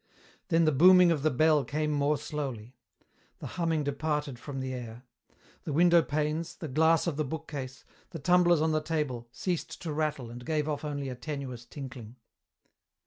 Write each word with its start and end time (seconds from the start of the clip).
Then 0.47 0.65
the 0.65 0.71
booming 0.71 1.11
of 1.11 1.21
the 1.21 1.29
bell 1.29 1.63
came 1.63 1.91
more 1.91 2.17
slowly. 2.17 2.75
The 3.37 3.45
humming 3.53 3.83
departed 3.83 4.39
from 4.39 4.59
the 4.59 4.73
air. 4.73 5.03
The 5.63 5.73
window 5.73 6.01
panes, 6.01 6.55
the 6.55 6.67
glass 6.67 7.05
of 7.05 7.17
the 7.17 7.23
bookcase, 7.23 7.85
the 8.09 8.17
tumblers 8.17 8.61
on 8.63 8.71
the 8.71 8.81
table, 8.81 9.29
ceased 9.31 9.79
to 9.83 9.93
rattle 9.93 10.31
and 10.31 10.43
gave 10.43 10.67
off 10.67 10.83
only 10.83 11.07
a 11.09 11.13
tenuous 11.15 11.65
tinkling. 11.65 12.15